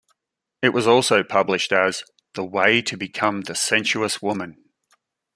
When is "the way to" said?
2.33-2.97